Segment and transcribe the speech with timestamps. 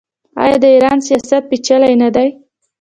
[0.43, 2.27] آیا د ایران سیاست پیچلی نه دی؟